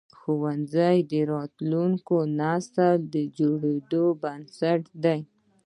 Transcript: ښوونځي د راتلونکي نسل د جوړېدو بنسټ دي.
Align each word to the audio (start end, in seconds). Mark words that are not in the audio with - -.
ښوونځي 0.19 0.97
د 1.11 1.13
راتلونکي 1.33 2.17
نسل 2.39 2.93
د 3.13 3.15
جوړېدو 3.37 4.03
بنسټ 4.21 4.81
دي. 5.03 5.19